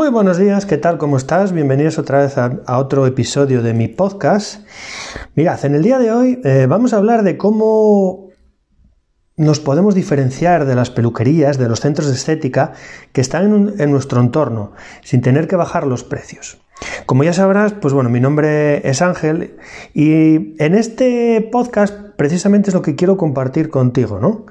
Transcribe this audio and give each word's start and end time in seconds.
Muy 0.00 0.08
buenos 0.08 0.38
días, 0.38 0.64
¿qué 0.64 0.78
tal? 0.78 0.96
¿Cómo 0.96 1.18
estás? 1.18 1.52
Bienvenidos 1.52 1.98
otra 1.98 2.20
vez 2.20 2.38
a, 2.38 2.78
otro 2.78 3.06
episodio 3.06 3.60
de 3.60 3.74
mi 3.74 3.86
podcast. 3.86 4.66
Mirad, 5.34 5.62
en 5.66 5.74
el 5.74 5.82
día 5.82 5.98
de 5.98 6.10
hoy 6.10 6.40
eh, 6.42 6.64
vamos 6.66 6.94
a 6.94 6.96
hablar 6.96 7.22
de 7.22 7.36
cómo 7.36 8.30
nos 9.36 9.60
podemos 9.60 9.94
diferenciar 9.94 10.64
de 10.64 10.74
las 10.74 10.88
peluquerías, 10.88 11.58
de 11.58 11.68
los 11.68 11.80
centros 11.80 12.08
de 12.08 12.14
estética 12.14 12.72
que 13.12 13.20
están 13.20 13.74
en, 13.78 13.90
nuestro 13.90 14.22
entorno, 14.22 14.72
sin 15.02 15.20
tener 15.20 15.46
que 15.46 15.56
bajar 15.56 15.86
los 15.86 16.02
precios. 16.02 16.62
Como 17.04 17.22
ya 17.22 17.34
sabrás, 17.34 17.74
pues 17.74 17.92
bueno, 17.92 18.08
mi 18.08 18.20
nombre 18.20 18.88
es 18.88 19.02
Ángel 19.02 19.58
y 19.92 20.56
en 20.62 20.76
este 20.76 21.46
podcast 21.52 21.94
precisamente 22.16 22.70
es 22.70 22.74
lo 22.74 22.80
que 22.80 22.96
quiero 22.96 23.18
compartir 23.18 23.68
contigo, 23.68 24.18
¿no? 24.18 24.46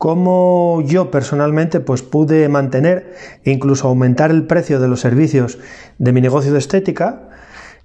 Cómo 0.00 0.82
yo 0.86 1.10
personalmente 1.10 1.78
pues 1.78 2.00
pude 2.00 2.48
mantener 2.48 3.12
e 3.44 3.50
incluso 3.50 3.86
aumentar 3.86 4.30
el 4.30 4.46
precio 4.46 4.80
de 4.80 4.88
los 4.88 5.00
servicios 5.00 5.58
de 5.98 6.12
mi 6.14 6.22
negocio 6.22 6.54
de 6.54 6.58
estética 6.58 7.28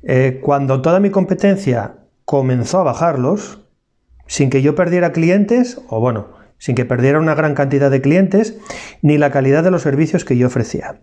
eh, 0.02 0.40
cuando 0.42 0.82
toda 0.82 1.02
mi 1.02 1.10
competencia 1.10 1.96
comenzó 2.24 2.80
a 2.80 2.84
bajarlos 2.84 3.68
sin 4.28 4.50
que 4.50 4.62
yo 4.62 4.76
perdiera 4.76 5.12
clientes 5.12 5.82
o 5.90 6.00
bueno, 6.00 6.28
sin 6.58 6.76
que 6.76 6.86
perdiera 6.86 7.20
una 7.20 7.36
gran 7.36 7.54
cantidad 7.54 7.92
de 7.92 8.00
clientes 8.00 8.60
ni 9.02 9.18
la 9.18 9.30
calidad 9.30 9.66
de 9.66 9.72
los 9.72 9.82
servicios 9.82 10.24
que 10.24 10.38
yo 10.38 10.48
ofrecía. 10.48 11.02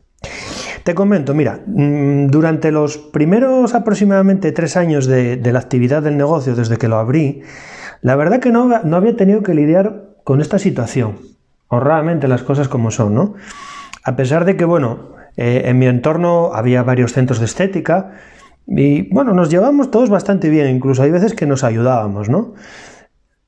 Te 0.82 0.94
comento, 0.94 1.34
mira, 1.34 1.60
mm, 1.66 2.28
durante 2.28 2.72
los 2.72 2.96
primeros 2.96 3.74
aproximadamente 3.74 4.50
tres 4.52 4.78
años 4.78 5.06
de, 5.06 5.38
la 5.44 5.58
actividad 5.58 6.02
del 6.02 6.16
negocio 6.16 6.54
desde 6.54 6.78
que 6.78 6.88
lo 6.88 6.96
abrí, 6.96 7.42
la 8.00 8.16
verdad 8.16 8.40
que 8.40 8.50
no, 8.50 8.82
no 8.82 8.96
había 8.96 9.14
tenido 9.14 9.42
que 9.42 9.52
lidiar 9.52 10.11
con 10.24 10.40
esta 10.40 10.58
situación, 10.58 11.16
o 11.68 11.80
realmente 11.80 12.28
las 12.28 12.42
cosas 12.42 12.68
como 12.68 12.90
son, 12.90 13.14
¿no? 13.14 13.34
A 14.04 14.16
pesar 14.16 14.44
de 14.44 14.56
que, 14.56 14.64
bueno, 14.64 15.12
eh, 15.36 15.62
en 15.66 15.78
mi 15.78 15.86
entorno 15.86 16.52
había 16.54 16.82
varios 16.82 17.12
centros 17.12 17.38
de 17.38 17.46
estética 17.46 18.12
y, 18.66 19.12
bueno, 19.12 19.32
nos 19.32 19.48
llevamos 19.50 19.90
todos 19.90 20.10
bastante 20.10 20.50
bien, 20.50 20.68
incluso 20.68 21.02
hay 21.02 21.10
veces 21.10 21.34
que 21.34 21.46
nos 21.46 21.64
ayudábamos, 21.64 22.28
¿no? 22.28 22.54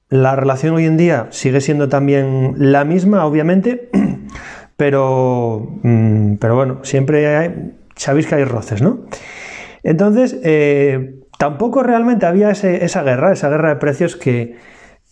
La 0.09 0.37
relación 0.37 0.75
hoy 0.75 0.87
en 0.87 0.97
día 0.97 1.29
sigue 1.31 1.61
siendo 1.61 1.89
también 1.89 2.55
la 2.57 2.85
misma, 2.85 3.25
obviamente, 3.27 3.91
pero, 4.77 5.79
mm, 5.83 6.35
pero 6.37 6.55
bueno, 6.55 6.81
siempre 6.83 7.37
hay, 7.37 7.75
sabéis 7.97 8.27
que 8.27 8.37
hay 8.37 8.45
roces, 8.45 8.81
¿no? 8.81 9.01
Entonces, 9.83 10.39
eh, 10.43 11.21
tampoco 11.39 11.83
realmente 11.83 12.27
había 12.27 12.51
esa 12.51 13.03
guerra, 13.03 13.33
esa 13.33 13.51
guerra 13.51 13.69
de 13.69 13.77
precios 13.77 14.17
que, 14.17 14.57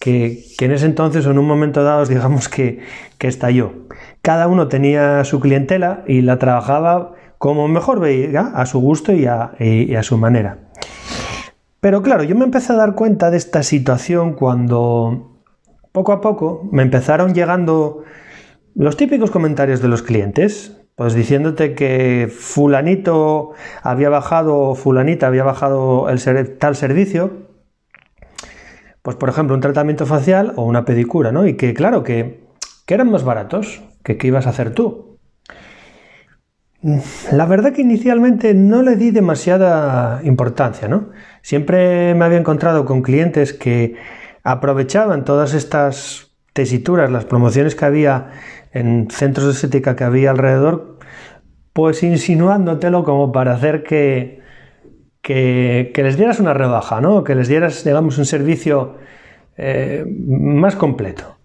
que, 0.03 0.43
en 0.59 0.73
ese 0.73 0.87
entonces 0.87 1.25
o 1.27 1.31
en 1.31 1.39
un 1.39 1.47
momento 1.47 1.85
dado 1.85 2.05
digamos 2.07 2.49
que, 2.49 2.81
estalló. 3.21 3.87
Cada 4.21 4.49
uno 4.49 4.67
tenía 4.67 5.23
su 5.23 5.39
clientela 5.39 6.03
y 6.09 6.23
la 6.23 6.41
trabajaba 6.41 7.13
como 7.39 7.69
mejor 7.69 8.01
veía, 8.01 8.51
a 8.53 8.67
su 8.67 8.81
gusto 8.81 9.13
y 9.13 9.27
a, 9.27 10.03
su 10.03 10.19
manera. 10.19 10.59
Pero 11.79 12.03
claro, 12.03 12.25
yo 12.25 12.35
me 12.35 12.45
empecé 12.45 12.73
a 12.73 12.77
dar 12.77 12.97
cuenta 12.97 13.31
de 13.31 13.37
esta 13.37 13.63
situación 13.63 14.33
cuando 14.33 15.39
poco 15.93 16.11
a 16.13 16.21
poco 16.21 16.69
me 16.73 16.83
empezaron 16.83 17.33
llegando 17.33 18.03
los 18.75 18.97
típicos 18.97 19.31
comentarios 19.31 19.81
de 19.83 19.89
los 19.89 20.03
clientes, 20.03 20.81
pues 20.97 21.15
diciéndote 21.15 21.75
que 21.75 22.29
fulanito 22.29 23.53
había 23.85 24.09
bajado, 24.09 24.75
fulanita 24.75 25.29
había 25.29 25.45
bajado 25.45 26.09
el 26.09 26.59
tal 26.59 26.75
servicio 26.75 27.52
pues 29.03 29.17
por 29.17 29.29
ejemplo, 29.29 29.55
un 29.55 29.61
tratamiento 29.61 30.07
facial 30.07 30.53
o 30.57 30.65
una 30.65 30.85
pedicura, 30.85 31.33
¿no? 31.33 31.47
Y 31.47 31.55
que 31.55 31.75
claro, 31.75 32.03
que, 32.03 32.41
eran 32.87 33.11
más 33.11 33.25
baratos, 33.25 33.83
que 34.03 34.19
qué 34.19 34.27
ibas 34.27 34.47
a 34.47 34.51
hacer 34.51 34.75
tú. 34.75 35.17
La 37.33 37.47
verdad 37.47 37.73
que 37.73 37.81
inicialmente 37.81 38.53
no 38.53 38.83
le 38.83 38.97
di 38.97 39.11
demasiada 39.11 40.21
importancia, 40.25 40.89
¿no? 40.89 41.09
Siempre 41.41 42.15
me 42.15 42.27
había 42.27 42.37
encontrado 42.37 42.85
con 42.85 43.01
clientes 43.01 43.55
que 43.55 43.97
aprovechaban 44.45 45.25
todas 45.25 45.55
estas 45.55 46.33
tesituras, 46.53 47.11
las 47.11 47.25
promociones 47.25 47.75
que 47.75 47.87
había 47.87 48.33
en 48.73 49.09
centros 49.11 49.47
de 49.47 49.53
estética 49.53 49.97
que 49.97 50.05
había 50.05 50.33
alrededor, 50.33 50.99
pues 51.73 52.03
insinuándotelo 52.03 53.05
como 53.05 53.33
para 53.33 53.55
hacer 53.55 53.85
que, 53.85 54.42
que, 55.23 55.93
les 55.95 56.17
dieras 56.17 56.41
una 56.41 56.53
rebaja, 56.53 57.01
¿no? 57.01 57.25
Que 57.25 57.35
les 57.35 57.49
dieras, 57.49 57.85
digamos, 57.85 58.19
un 58.19 58.27
servicio 58.27 58.97
eh, 59.57 60.05
más 60.07 60.77
completo. 60.77 61.39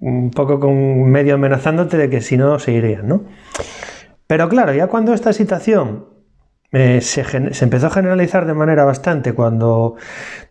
Un 0.00 0.30
poco 0.30 0.58
con 0.58 1.04
medio 1.04 1.34
amenazándote 1.34 1.98
de 1.98 2.08
que 2.08 2.22
si 2.22 2.38
no 2.38 2.58
se 2.58 2.72
irían, 2.72 3.06
¿no? 3.06 3.24
Pero 4.26 4.48
claro, 4.48 4.72
ya 4.72 4.86
cuando 4.86 5.12
esta 5.12 5.32
situación 5.32 6.06
eh, 6.72 7.00
se, 7.02 7.24
empezó 7.64 7.88
a 7.88 7.90
generalizar 7.90 8.46
de 8.46 8.54
manera 8.54 8.84
bastante, 8.84 9.34
cuando 9.34 9.96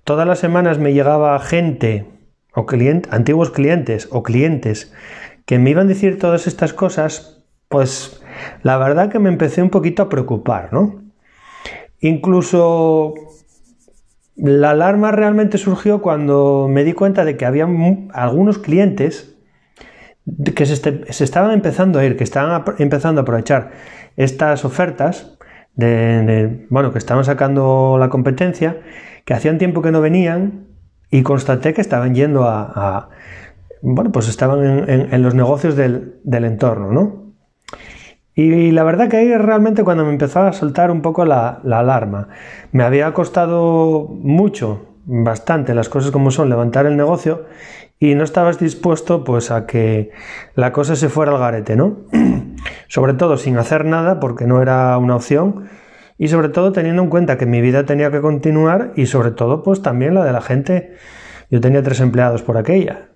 todas 0.03 0.27
las 0.27 0.39
semanas 0.39 0.77
me 0.77 0.93
llegaba 0.93 1.39
gente 1.39 2.05
o 2.53 2.67
antiguos 3.09 3.51
clientes 3.51 4.07
o 4.11 4.21
clientes 4.21 4.93
que 5.45 5.57
me 5.57 5.71
iban 5.71 5.85
a 5.87 5.89
decir 5.89 6.19
todas 6.19 6.45
estas 6.45 6.73
cosas, 6.73 7.43
pues 7.69 8.21
la 8.61 8.77
verdad 8.77 9.09
que 9.09 9.19
me 9.19 9.29
empecé 9.29 9.63
un 9.63 9.69
poquito 9.69 10.03
a 10.03 10.09
preocupar, 10.09 10.73
¿no? 10.73 11.08
Incluso 12.01 13.13
la 14.35 14.71
alarma 14.71 15.11
realmente 15.11 15.57
surgió 15.57 16.01
cuando 16.01 16.67
me 16.69 16.83
di 16.83 16.93
cuenta 16.93 17.25
de 17.25 17.35
que 17.35 17.45
había 17.45 17.67
algunos 18.13 18.57
clientes 18.57 19.35
que 20.55 20.65
se, 20.65 21.23
estaban 21.23 21.51
empezando 21.51 21.99
a 21.99 22.05
ir, 22.05 22.15
que 22.15 22.23
estaban 22.23 22.63
empezando 22.77 23.21
a 23.21 23.23
aprovechar 23.23 23.71
estas 24.15 24.63
ofertas 24.63 25.37
de, 25.75 26.67
bueno, 26.69 26.91
que 26.91 26.99
estaban 26.99 27.25
sacando 27.25 27.97
la 27.99 28.09
competencia, 28.09 28.81
que 29.25 29.33
hacían 29.33 29.57
tiempo 29.57 29.81
que 29.81 29.91
no 29.91 30.01
venían 30.01 30.67
y 31.09 31.23
constaté 31.23 31.73
que 31.73 31.81
estaban 31.81 32.15
yendo 32.15 32.45
a, 32.45 33.09
bueno, 33.81 34.11
pues 34.11 34.29
estaban 34.29 34.89
en, 34.89 35.21
los 35.21 35.35
negocios 35.35 35.75
del, 35.75 36.19
del 36.23 36.45
entorno, 36.45 36.91
¿no? 36.91 37.28
Y 38.35 38.71
la 38.71 38.83
verdad 38.83 39.09
que 39.09 39.17
ahí 39.17 39.35
realmente 39.35 39.83
cuando 39.83 40.05
me 40.05 40.11
empezaba 40.11 40.49
a 40.49 40.53
soltar 40.53 40.91
un 40.91 41.01
poco 41.01 41.25
la, 41.25 41.59
alarma. 41.65 42.29
Me 42.71 42.83
había 42.83 43.13
costado 43.13 44.07
mucho, 44.07 44.95
bastante, 45.05 45.73
las 45.73 45.89
cosas 45.89 46.11
como 46.11 46.31
son, 46.31 46.49
levantar 46.49 46.85
el 46.85 46.95
negocio 46.95 47.45
y 47.99 48.15
no 48.15 48.23
estabas 48.23 48.59
dispuesto 48.59 49.25
pues 49.25 49.51
a 49.51 49.65
que 49.65 50.11
la 50.55 50.71
cosa 50.71 50.95
se 50.95 51.09
fuera 51.09 51.33
al 51.33 51.39
garete, 51.39 51.75
¿no? 51.75 51.97
sobre 52.87 53.13
todo 53.13 53.35
sin 53.35 53.57
hacer 53.57 53.83
nada 53.83 54.19
porque 54.19 54.45
no 54.45 54.61
era 54.61 54.97
una 54.97 55.17
opción 55.17 55.67
y 56.17 56.29
sobre 56.29 56.49
todo 56.49 56.71
teniendo 56.71 57.01
en 57.01 57.09
cuenta 57.09 57.37
que 57.37 57.45
mi 57.45 57.59
vida 57.59 57.85
tenía 57.85 58.11
que 58.11 58.21
continuar 58.21 58.93
y 58.95 59.07
sobre 59.07 59.31
todo 59.31 59.63
pues 59.63 59.81
también 59.81 60.13
la 60.13 60.23
de 60.23 60.31
la 60.31 60.41
gente. 60.41 60.95
Yo 61.49 61.59
tenía 61.61 61.81
tres 61.81 61.99
empleados 61.99 62.41
por 62.43 62.57
aquella. 62.57 63.09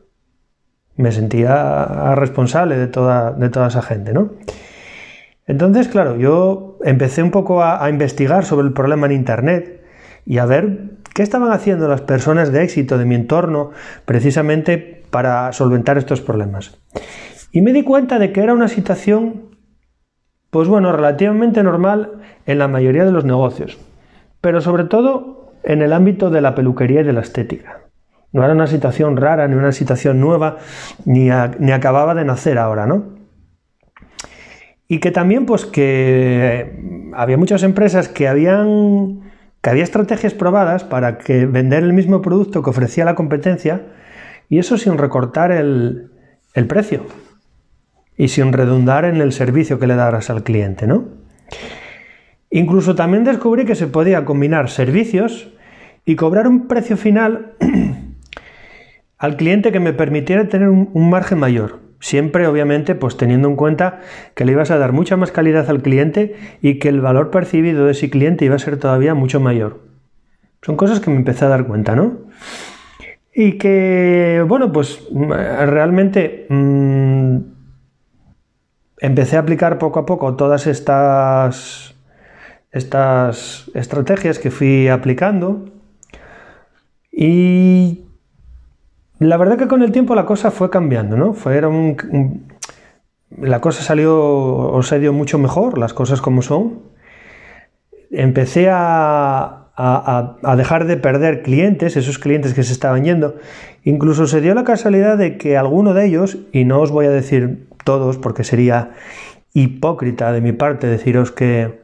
Me 0.96 1.12
sentía 1.12 2.16
responsable 2.16 2.78
de 2.78 2.88
toda, 2.88 3.32
de 3.32 3.50
toda 3.50 3.68
esa 3.68 3.82
gente, 3.82 4.14
¿no? 4.14 4.32
Entonces, 5.46 5.88
claro, 5.88 6.18
yo 6.18 6.78
empecé 6.84 7.22
un 7.22 7.32
poco 7.32 7.64
a, 7.64 7.90
investigar 7.90 8.46
sobre 8.46 8.68
el 8.68 8.74
problema 8.74 9.08
en 9.08 9.14
Internet 9.14 9.84
y 10.26 10.38
a 10.38 10.46
ver 10.46 10.92
qué 11.14 11.22
estaban 11.22 11.52
haciendo 11.52 11.88
las 11.88 12.02
personas 12.02 12.52
de 12.52 12.64
éxito 12.64 12.98
de 12.98 13.06
mi 13.06 13.16
entorno 13.16 13.72
precisamente 14.06 15.04
para 15.10 15.52
solventar 15.52 15.98
estos 15.98 16.22
problemas. 16.22 16.80
Y 17.52 17.62
me 17.62 17.74
di 17.74 17.84
cuenta 17.84 18.20
de 18.20 18.32
que 18.32 18.42
era 18.42 18.54
una 18.54 18.70
situación, 18.70 19.58
pues 20.50 20.68
bueno, 20.68 20.92
relativamente 20.92 21.62
normal 21.62 22.22
en 22.46 22.58
la 22.58 22.68
mayoría 22.68 23.06
de 23.06 23.12
los 23.12 23.26
negocios, 23.26 23.78
pero 24.40 24.62
sobre 24.62 24.86
todo 24.86 25.54
en 25.64 25.82
el 25.82 25.94
ámbito 25.94 26.30
de 26.30 26.42
la 26.42 26.56
peluquería 26.56 27.02
y 27.02 27.04
de 27.04 27.14
la 27.14 27.22
estética. 27.22 27.82
No 28.32 28.44
era 28.44 28.54
una 28.54 28.66
situación 28.66 29.18
rara, 29.18 29.48
ni 29.48 29.56
una 29.56 29.72
situación 29.72 30.20
nueva, 30.20 30.58
ni, 31.06 31.30
ni 31.60 31.72
acababa 31.72 32.16
de 32.16 32.26
nacer 32.26 32.58
ahora, 32.58 32.88
¿no? 32.88 33.23
Y 34.94 35.00
que 35.00 35.10
también, 35.10 35.48
pues 35.48 35.66
que 35.66 37.10
había 37.16 37.36
muchas 37.36 37.64
empresas 37.64 38.10
que 38.10 38.28
habían 38.28 39.22
que 39.60 39.72
había 39.72 39.84
estrategias 39.84 40.36
probadas 40.36 40.84
para 40.84 41.18
que 41.18 41.48
vender 41.48 41.82
el 41.82 41.94
mismo 41.94 42.22
producto 42.22 42.62
que 42.62 42.70
ofrecía 42.70 43.04
la 43.04 43.16
competencia 43.16 43.88
y 44.50 44.60
eso 44.60 44.78
sin 44.78 45.00
recortar 45.00 45.52
el, 45.52 46.12
precio 46.68 47.08
y 48.18 48.28
sin 48.28 48.54
redundar 48.54 49.06
en 49.06 49.20
el 49.20 49.32
servicio 49.32 49.80
que 49.80 49.88
le 49.88 49.96
darás 49.96 50.30
al 50.30 50.44
cliente, 50.44 50.86
¿no? 50.86 51.06
Incluso 52.52 52.94
también 52.94 53.24
descubrí 53.24 53.66
que 53.66 53.74
se 53.74 53.88
podía 53.88 54.26
combinar 54.26 54.70
servicios 54.70 55.50
y 56.06 56.16
cobrar 56.16 56.48
un 56.48 56.68
precio 56.68 56.98
final 56.98 57.54
al 59.18 59.38
cliente 59.38 59.72
que 59.72 59.80
me 59.80 59.94
permitiera 59.94 60.48
tener 60.50 60.70
un 60.70 61.10
margen 61.10 61.40
mayor. 61.40 61.83
Siempre, 62.04 62.48
obviamente, 62.48 62.96
pues 62.96 63.16
teniendo 63.16 63.48
en 63.48 63.56
cuenta 63.56 64.02
que 64.36 64.44
le 64.44 64.52
ibas 64.52 64.72
a 64.72 64.78
dar 64.78 64.92
mucha 64.92 65.16
más 65.16 65.32
calidad 65.32 65.70
al 65.70 65.82
cliente 65.82 66.36
y 66.62 66.78
que 66.78 66.90
el 66.90 67.00
valor 67.00 67.32
percibido 67.32 67.86
de 67.86 67.94
ese 67.94 68.10
cliente 68.10 68.44
iba 68.44 68.56
a 68.56 68.60
ser 68.60 68.76
todavía 68.76 69.14
mucho 69.14 69.40
mayor. 69.40 69.80
Son 70.64 70.76
cosas 70.76 71.00
que 71.00 71.10
me 71.10 71.16
empecé 71.16 71.46
a 71.46 71.48
dar 71.48 71.66
cuenta, 71.66 71.96
¿no? 71.96 72.18
Y 73.34 73.54
que, 73.54 74.44
bueno, 74.46 74.74
pues 74.74 75.08
realmente 75.14 76.46
mm, 76.50 77.38
empecé 78.98 79.38
a 79.38 79.40
aplicar 79.40 79.78
poco 79.78 80.00
a 80.00 80.06
poco 80.06 80.36
todas 80.36 80.68
estas, 80.68 81.96
estas 82.72 83.72
estrategias 83.76 84.40
que 84.40 84.52
fui 84.52 84.90
aplicando 84.90 85.72
y 87.14 88.03
la 89.24 89.38
verdad 89.38 89.58
que 89.58 89.68
con 89.68 89.82
el 89.82 89.92
tiempo 89.92 90.16
la 90.16 90.26
cosa 90.26 90.52
fue 90.52 90.70
cambiando, 90.70 91.18
¿no? 91.18 91.34
Fue, 91.34 91.62
la 93.38 93.62
cosa 93.62 93.84
salió 93.84 94.16
o 94.18 94.84
se 94.84 95.00
dio 95.00 95.14
mucho 95.14 95.38
mejor, 95.40 95.78
las 95.78 95.94
cosas 95.94 96.22
como 96.22 96.42
son. 96.42 96.82
Empecé 98.12 98.70
a, 98.70 99.64
a, 99.76 100.56
dejar 100.56 100.86
de 100.86 100.98
perder 100.98 101.42
clientes, 101.42 101.98
esos 101.98 102.20
clientes 102.20 102.54
que 102.54 102.64
se 102.64 102.74
estaban 102.74 103.04
yendo. 103.04 103.36
Incluso 103.84 104.28
se 104.28 104.42
dio 104.42 104.54
la 104.54 104.64
casualidad 104.64 105.18
de 105.18 105.38
que 105.38 105.58
alguno 105.58 105.94
de 105.94 106.06
ellos, 106.06 106.38
y 106.52 106.66
no 106.66 106.80
os 106.80 106.92
voy 106.92 107.08
a 107.08 107.10
decir 107.10 107.68
todos 107.84 108.18
porque 108.18 108.44
sería 108.44 108.92
hipócrita 109.54 110.32
de 110.32 110.42
mi 110.42 110.52
parte 110.52 110.88
deciros 110.88 111.32
que 111.32 111.82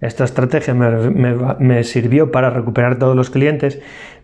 esta 0.00 0.24
estrategia 0.24 0.74
me, 0.74 1.84
sirvió 1.84 2.32
para 2.32 2.50
recuperar 2.50 2.98
todos 2.98 3.14
los 3.14 3.30
clientes, 3.30 3.80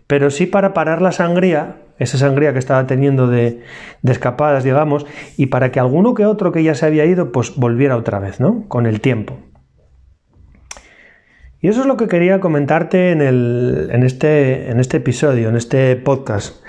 pero 0.07 0.31
sí 0.31 0.45
para 0.45 0.73
parar 0.73 1.01
la 1.01 1.11
sangría, 1.11 1.77
esa 1.99 2.17
sangría 2.17 2.53
que 2.53 2.59
estaba 2.59 2.87
teniendo 2.87 3.27
de, 3.27 3.61
escapadas, 4.03 4.63
digamos, 4.63 5.05
y 5.35 5.47
para 5.47 5.71
que 5.71 5.79
alguno 5.79 6.13
que 6.13 6.25
otro 6.25 6.51
que 6.51 6.63
ya 6.63 6.75
se 6.75 6.85
había 6.85 7.05
ido, 7.05 7.31
pues 7.31 7.55
volviera 7.55 7.97
otra 7.97 8.19
vez, 8.19 8.39
¿no? 8.39 8.65
Con 8.67 8.85
el 8.85 9.01
tiempo. 9.01 9.37
Y 11.59 11.69
eso 11.69 11.81
es 11.81 11.87
lo 11.87 11.97
que 11.97 12.07
quería 12.07 12.39
comentarte 12.39 13.11
en, 13.11 13.21
el, 13.21 13.89
en, 13.91 14.03
este, 14.03 14.69
en 14.69 14.79
este 14.79 14.97
episodio, 14.97 15.49
en 15.49 15.55
este 15.55 15.95
podcast. 15.95 16.63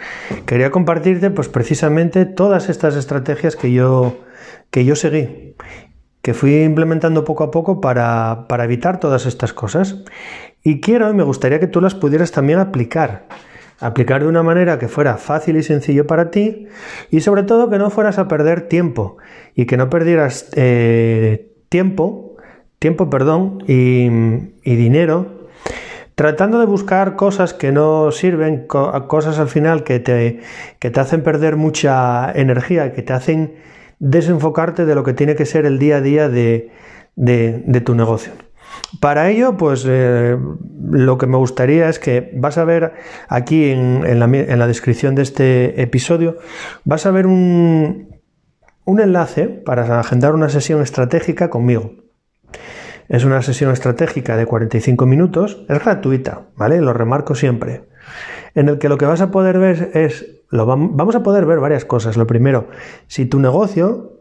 Quería 0.47 0.71
compartirte 0.71 1.31
pues 1.31 1.49
precisamente 1.49 2.25
todas 2.25 2.71
estas 2.71 2.97
estrategias 2.97 3.55
que 3.55 3.71
yo, 3.71 4.17
que 4.71 4.87
yo 4.87 4.97
seguí, 4.97 5.55
que 6.23 6.33
fui 6.33 6.63
implementando 6.63 7.25
poco 7.25 7.45
a 7.45 7.51
poco 7.51 7.83
para, 7.83 8.47
para 8.49 8.65
evitar 8.65 8.99
todas 8.99 9.27
estas 9.27 9.53
cosas. 9.53 10.05
Y 10.65 10.81
quiero 10.81 11.11
y 11.11 11.15
me 11.15 11.23
gustaría 11.23 11.61
que 11.61 11.67
tú 11.67 11.83
las 11.83 11.95
pudieras 11.95 12.33
también 12.33 12.59
aplicar. 12.59 13.28
Aplicar 13.81 14.23
de 14.23 14.29
una 14.29 14.43
manera 14.43 14.79
que 14.79 14.89
fuera 14.89 15.17
fácil 15.17 15.57
y 15.57 15.63
sencillo 15.63 16.07
para 16.07 16.31
ti 16.31 16.67
y 17.11 17.21
sobre 17.21 17.45
todo 17.45 17.71
que 17.71 17.79
no 17.79 17.91
fueras 17.91 18.19
a 18.19 18.27
perder 18.27 18.63
tiempo 18.63 19.19
y 19.55 19.67
que 19.67 19.77
no 19.77 19.89
perdieras 19.89 20.51
eh, 20.57 21.53
tiempo 21.69 22.29
tiempo, 22.79 23.11
perdón, 23.11 23.65
y, 23.67 24.09
dinero, 24.65 25.49
tratando 26.15 26.61
de 26.61 26.67
buscar 26.67 27.17
cosas 27.17 27.55
que 27.55 27.73
no 27.73 28.13
sirven, 28.13 28.67
cosas 28.67 29.39
al 29.39 29.49
final 29.49 29.85
que 29.85 30.01
te, 30.01 30.41
que 30.79 30.91
te 30.91 31.01
hacen 31.01 31.23
perder 31.23 31.57
mucha 31.57 32.31
energía, 32.33 32.93
que 32.93 33.03
te 33.03 33.13
hacen 33.13 33.55
desenfocarte 33.99 34.85
de 34.85 34.95
lo 34.95 35.03
que 35.03 35.13
tiene 35.13 35.35
que 35.35 35.45
ser 35.45 35.67
el 35.67 35.79
día 35.79 35.97
a 35.97 36.01
día 36.01 36.29
de, 36.29 36.71
tu 37.85 37.95
negocio. 37.95 38.33
Para 39.01 39.31
ello, 39.31 39.57
pues 39.57 39.85
eh, 39.87 40.37
lo 40.91 41.19
que 41.19 41.27
me 41.27 41.37
gustaría 41.37 41.89
es 41.89 41.99
que 41.99 42.31
vas 42.35 42.59
a 42.59 42.65
ver 42.65 42.95
aquí 43.29 43.71
en, 43.71 44.19
la, 44.19 44.67
descripción 44.67 45.15
de 45.15 45.23
este 45.23 45.83
episodio, 45.83 46.39
vas 46.85 47.05
a 47.05 47.11
ver 47.11 47.27
un, 47.27 48.21
un 48.85 49.01
enlace 49.01 49.49
para 49.49 50.01
agendar 50.01 50.35
una 50.35 50.49
sesión 50.49 50.81
estratégica 50.81 51.51
conmigo. 51.51 51.93
Es 53.09 53.25
una 53.25 53.41
sesión 53.43 53.73
estratégica 53.73 54.37
de 54.37 54.47
45 54.47 55.07
minutos, 55.07 55.65
es 55.69 55.79
gratuita, 55.79 56.49
¿vale? 56.57 56.81
Lo 56.81 56.93
remarco 56.93 57.35
siempre. 57.35 57.89
En 58.55 58.69
el 58.69 58.79
que 58.79 58.89
lo 58.89 58.99
que 58.99 59.07
vas 59.07 59.21
a 59.21 59.31
poder 59.31 59.59
ver 59.59 59.91
es, 59.95 60.27
lo 60.51 60.67
vamos 60.67 61.15
a 61.15 61.23
poder 61.23 61.47
ver 61.47 61.61
varias 61.61 61.85
cosas. 61.85 62.17
Lo 62.17 62.27
primero, 62.27 62.69
si 63.07 63.27
tu 63.27 63.39
negocio 63.39 64.19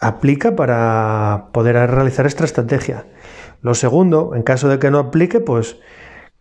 aplica 0.00 0.56
para 0.56 1.48
poder 1.52 1.76
realizar 1.90 2.26
esta 2.26 2.44
estrategia. 2.44 3.06
Lo 3.62 3.74
segundo, 3.74 4.32
en 4.34 4.42
caso 4.42 4.68
de 4.68 4.78
que 4.78 4.90
no 4.90 4.98
aplique, 4.98 5.40
pues 5.40 5.78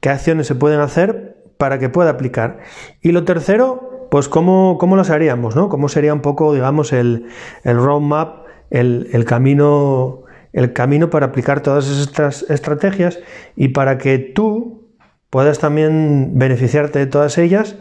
qué 0.02 0.10
acciones 0.10 0.48
se 0.48 0.56
pueden 0.56 0.82
hacer 0.82 1.38
para 1.58 1.80
que 1.80 1.88
pueda 1.88 2.10
aplicar. 2.10 2.60
Y 3.02 3.14
lo 3.14 3.24
tercero, 3.24 4.08
pues 4.12 4.28
cómo, 4.28 4.78
cómo 4.80 4.98
las 4.98 5.10
haríamos, 5.10 5.56
¿no? 5.56 5.70
Cómo 5.70 5.88
sería 5.88 6.14
un 6.14 6.22
poco, 6.22 6.54
digamos, 6.54 6.92
el, 6.92 7.28
el 7.64 7.78
roadmap, 7.78 8.48
el, 8.70 9.10
el 9.14 9.26
camino 9.26 10.26
el 10.54 10.74
camino 10.74 11.10
para 11.10 11.28
aplicar 11.28 11.62
todas 11.62 11.90
estas 11.90 12.44
estrategias 12.50 13.20
y 13.56 13.70
para 13.70 13.98
que 13.98 14.20
tú 14.20 14.90
puedas 15.30 15.60
también 15.60 16.32
beneficiarte 16.36 17.00
de 17.00 17.06
todas 17.06 17.38
ellas 17.38 17.78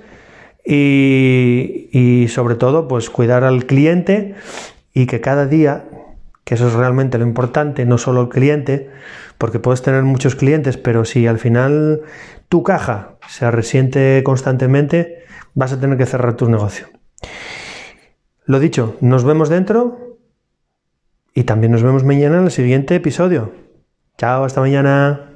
y, 0.64 2.26
sobre 2.28 2.54
todo 2.54 2.86
pues 2.86 3.10
cuidar 3.10 3.44
al 3.44 3.66
cliente 3.66 4.34
y 4.92 5.06
que 5.06 5.20
cada 5.20 5.46
día, 5.46 5.84
que 6.44 6.54
eso 6.54 6.68
es 6.68 6.74
realmente 6.74 7.18
lo 7.18 7.24
importante, 7.24 7.84
no 7.86 7.98
solo 7.98 8.22
el 8.22 8.28
cliente, 8.28 8.90
porque 9.38 9.58
puedes 9.58 9.82
tener 9.82 10.02
muchos 10.02 10.34
clientes, 10.34 10.76
pero 10.76 11.04
si 11.04 11.26
al 11.26 11.38
final 11.38 12.02
tu 12.48 12.62
caja 12.62 13.16
se 13.28 13.50
resiente 13.50 14.22
constantemente, 14.24 15.24
vas 15.54 15.72
a 15.72 15.80
tener 15.80 15.96
que 15.96 16.06
cerrar 16.06 16.34
tu 16.34 16.48
negocio. 16.48 16.88
Lo 18.44 18.58
dicho, 18.58 18.96
nos 19.00 19.24
vemos 19.24 19.48
dentro 19.48 20.18
y 21.34 21.44
también 21.44 21.72
nos 21.72 21.82
vemos 21.82 22.04
mañana 22.04 22.38
en 22.38 22.44
el 22.44 22.50
siguiente 22.50 22.96
episodio. 22.96 23.52
Chao, 24.18 24.44
hasta 24.44 24.60
mañana. 24.60 25.29